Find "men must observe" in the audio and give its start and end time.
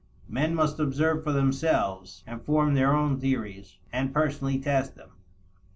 0.27-1.23